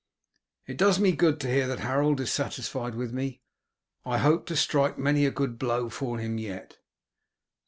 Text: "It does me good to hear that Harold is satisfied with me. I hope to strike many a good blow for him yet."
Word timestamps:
"It 0.65 0.77
does 0.77 0.97
me 0.99 1.11
good 1.11 1.39
to 1.41 1.47
hear 1.47 1.67
that 1.67 1.81
Harold 1.81 2.19
is 2.21 2.31
satisfied 2.31 2.95
with 2.95 3.13
me. 3.13 3.43
I 4.03 4.17
hope 4.17 4.47
to 4.47 4.55
strike 4.55 4.97
many 4.97 5.27
a 5.27 5.29
good 5.31 5.59
blow 5.59 5.89
for 5.91 6.17
him 6.17 6.39
yet." 6.39 6.79